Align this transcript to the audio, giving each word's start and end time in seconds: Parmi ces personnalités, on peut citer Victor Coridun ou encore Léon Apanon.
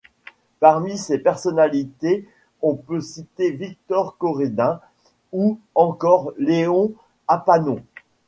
Parmi 0.59 0.97
ces 0.97 1.19
personnalités, 1.19 2.27
on 2.63 2.73
peut 2.73 3.01
citer 3.01 3.51
Victor 3.51 4.17
Coridun 4.17 4.81
ou 5.31 5.59
encore 5.75 6.33
Léon 6.39 6.93
Apanon. 7.27 7.83